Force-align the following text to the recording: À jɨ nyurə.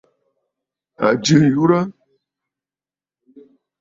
À 1.05 1.07
jɨ 1.23 1.35
nyurə. 1.41 1.79